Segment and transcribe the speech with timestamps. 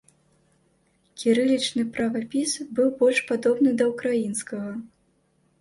[1.23, 4.71] Кірылічны правапіс быў больш падобны да ўкраінскага.